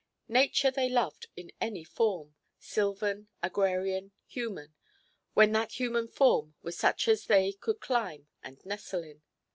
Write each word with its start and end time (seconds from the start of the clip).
Nature 0.33 0.71
they 0.71 0.89
loved 0.89 1.27
in 1.35 1.51
any 1.61 1.83
form, 1.83 2.33
sylvan, 2.57 3.27
agrarian, 3.43 4.11
human, 4.25 4.73
when 5.35 5.51
that 5.51 5.73
human 5.73 6.07
form 6.07 6.55
was 6.63 6.75
such 6.75 7.07
as 7.07 7.27
they 7.27 7.51
could 7.51 7.79
climb 7.79 8.27
and 8.41 8.65
nestle 8.65 9.03
in. 9.03 9.21